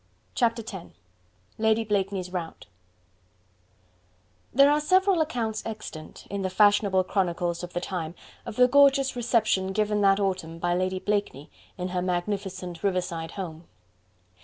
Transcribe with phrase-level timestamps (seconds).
[0.33, 0.87] Chapter X:
[1.59, 2.65] Lady Blakeney's Rout
[4.51, 9.15] There are several accounts extant, in the fashionable chronicles of the time, of the gorgeous
[9.15, 13.67] reception given that autumn by Lady Blakeney in her magnificent riverside home.